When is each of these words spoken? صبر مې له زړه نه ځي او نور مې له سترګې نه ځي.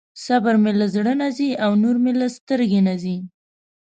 صبر 0.25 0.55
مې 0.63 0.71
له 0.79 0.85
زړه 0.95 1.13
نه 1.21 1.27
ځي 1.37 1.49
او 1.63 1.71
نور 1.83 1.95
مې 2.03 2.11
له 2.21 2.27
سترګې 2.37 2.79
نه 2.87 2.93
ځي. 3.01 3.17